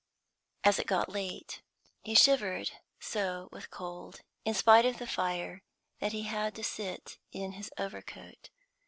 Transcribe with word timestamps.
As 0.63 0.79
it 0.79 0.87
got 0.87 1.09
late 1.09 1.61
he 2.01 2.15
shivered 2.15 2.71
so 2.99 3.49
with 3.51 3.69
cold, 3.69 4.21
in 4.43 4.55
spite 4.55 4.83
of 4.83 4.97
the 4.97 5.05
fire, 5.05 5.61
that 5.99 6.11
he 6.11 6.23
had 6.23 6.55
to 6.55 6.63
sit 6.63 7.19
in 7.31 7.51
his 7.51 7.69
overcoat. 7.77 8.49